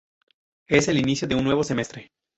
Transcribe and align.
Es 0.67 0.87
el 0.87 0.97
inicio 0.97 1.27
de 1.27 1.35
un 1.35 1.43
nuevo 1.43 1.63
semestre. 1.63 2.09